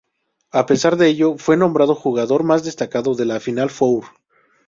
A 0.51 0.65
pesar 0.65 0.95
de 0.97 1.09
ello, 1.09 1.35
fue 1.37 1.57
nombrado 1.57 1.93
jugador 1.93 2.41
más 2.43 2.63
destacado 2.63 3.13
de 3.13 3.25
la 3.25 3.39
Final 3.39 3.69
Four. 3.69 4.03